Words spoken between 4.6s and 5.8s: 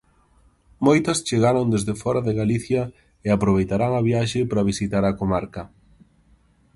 visitar a comarca.